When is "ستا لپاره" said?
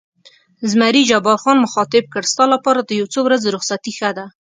2.31-2.79